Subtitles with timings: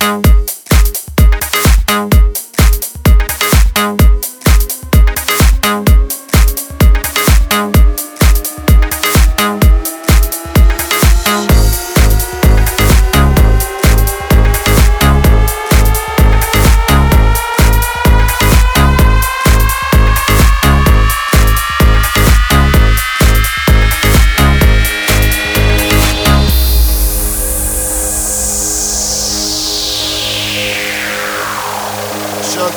[0.00, 0.37] Thank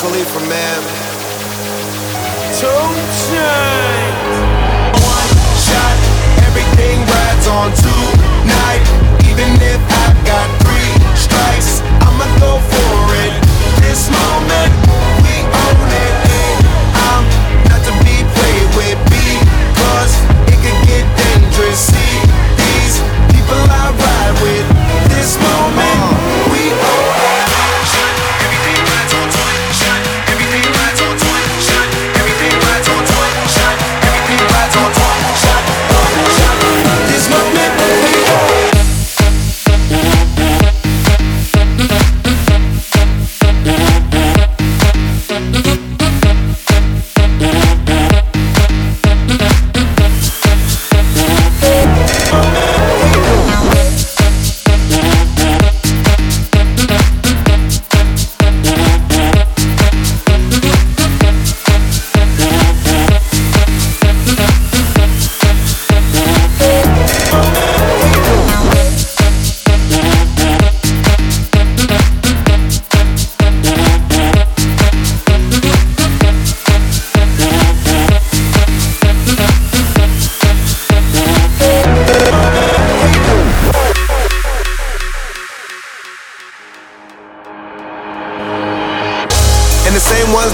[0.02, 0.82] Khalifa, man.
[2.58, 2.68] Two
[3.22, 4.34] Chainz.
[4.98, 5.98] One shot,
[6.48, 8.82] everything rides on tonight.
[9.30, 9.91] Even if